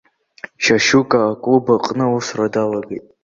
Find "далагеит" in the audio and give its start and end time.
2.53-3.05